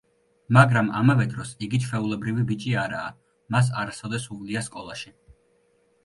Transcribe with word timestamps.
მაგრამ 0.55 0.87
ამავე 0.99 1.25
დროს 1.33 1.49
იგი 1.65 1.79
ჩვეულებრივი 1.83 2.45
ბიჭი 2.51 2.73
არაა, 2.83 3.11
მას 3.57 3.69
არასოდეს 3.83 4.25
უვლია 4.37 4.65
სკოლაში. 4.69 5.13